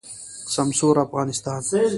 [0.55, 1.61] سمسور افغانستان